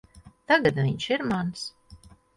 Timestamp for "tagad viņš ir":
0.51-1.27